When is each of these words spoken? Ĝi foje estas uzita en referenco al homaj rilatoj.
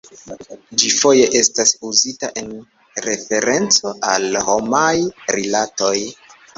Ĝi 0.83 0.87
foje 0.93 1.27
estas 1.39 1.75
uzita 1.91 2.31
en 2.43 2.51
referenco 3.11 3.95
al 4.17 4.43
homaj 4.51 4.93
rilatoj. 5.41 5.97